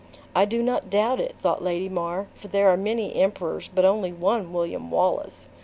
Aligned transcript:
"I 0.35 0.45
do 0.45 0.63
not 0.63 0.89
doubt 0.89 1.19
it," 1.19 1.35
thought 1.43 1.63
Lady 1.63 1.87
Mar; 1.87 2.25
"for 2.33 2.47
there 2.47 2.69
are 2.69 2.75
many 2.75 3.13
emperors, 3.17 3.69
but 3.71 3.85
only 3.85 4.11
one 4.11 4.51
William 4.51 4.89
Wallace!" 4.89 5.47